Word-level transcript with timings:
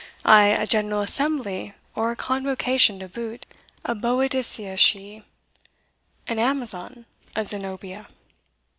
ay, 0.25 0.45
a 0.47 0.65
general 0.65 1.01
assembly 1.01 1.75
or 1.93 2.15
convocation 2.15 2.97
to 2.97 3.07
boot 3.07 3.45
a 3.85 3.93
Boadicea 3.93 4.75
she 4.75 5.23
an 6.25 6.39
Amazon, 6.39 7.05
a 7.35 7.45
Zenobia." 7.45 8.07